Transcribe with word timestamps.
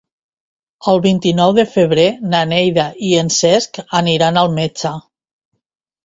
El 0.91 0.99
vint-i-nou 1.01 1.51
de 1.57 1.65
febrer 1.73 2.05
na 2.31 2.39
Neida 2.53 2.85
i 3.09 3.11
en 3.23 3.29
Cesc 3.35 3.77
aniran 3.99 4.41
al 4.43 4.49
metge. 4.55 4.95